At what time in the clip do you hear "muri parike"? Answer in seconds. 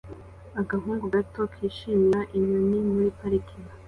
2.93-3.57